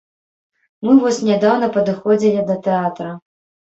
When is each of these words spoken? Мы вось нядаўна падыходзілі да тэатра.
Мы 0.87 0.95
вось 1.03 1.21
нядаўна 1.29 1.71
падыходзілі 1.79 2.49
да 2.53 2.61
тэатра. 2.69 3.09